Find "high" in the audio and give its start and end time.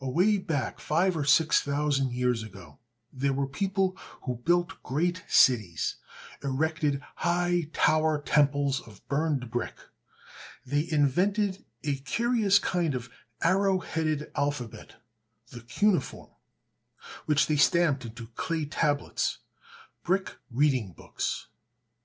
7.14-7.70